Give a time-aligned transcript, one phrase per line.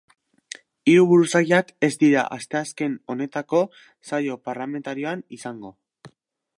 [0.93, 3.63] Hiru buruzagiak ez dira asteazken honetako
[4.13, 5.77] saio parlamentarioan izango.